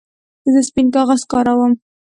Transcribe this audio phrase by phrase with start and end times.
[0.53, 1.73] زه سپین کاغذ کاروم.